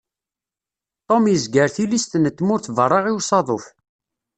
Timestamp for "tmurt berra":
2.37-2.99